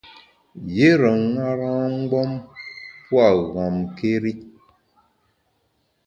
[0.75, 2.31] Yire ṅara-mgbom
[3.07, 4.33] pua’ ghamkéri.